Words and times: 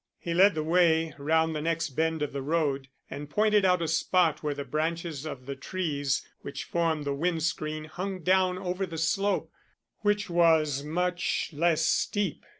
He 0.17 0.33
led 0.33 0.55
the 0.55 0.63
way 0.63 1.13
round 1.19 1.55
the 1.55 1.61
next 1.61 1.89
bend 1.91 2.23
of 2.23 2.33
the 2.33 2.41
road, 2.41 2.87
and 3.07 3.29
pointed 3.29 3.65
out 3.65 3.83
a 3.83 3.87
spot 3.87 4.41
where 4.41 4.55
the 4.55 4.65
branches 4.65 5.27
of 5.27 5.45
the 5.45 5.55
trees 5.55 6.27
which 6.41 6.63
formed 6.63 7.05
the 7.05 7.13
wind 7.13 7.43
screen 7.43 7.83
hung 7.83 8.23
down 8.23 8.57
over 8.57 8.87
the 8.87 8.97
slope, 8.97 9.51
which 9.99 10.27
was 10.27 10.83
much 10.83 11.51
less 11.53 11.85
steep. 11.85 12.43